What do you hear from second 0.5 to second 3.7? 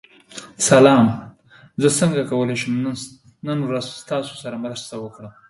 سلام، زه څنګه کولی شم نن